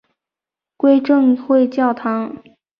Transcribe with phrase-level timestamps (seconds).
[0.77, 2.35] 归正会教堂。